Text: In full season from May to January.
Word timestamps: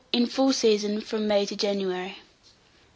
In 0.11 0.25
full 0.25 0.51
season 0.51 0.99
from 1.01 1.27
May 1.27 1.45
to 1.45 1.55
January. 1.55 2.17